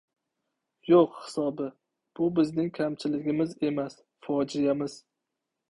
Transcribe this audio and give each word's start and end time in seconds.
Yo‘q 0.91 1.11
hisobi. 1.25 1.67
Bu 2.21 2.31
bizning 2.41 2.73
kamchiligimiz 2.81 3.55
emas, 3.71 4.03
fojiamiz. 4.29 5.03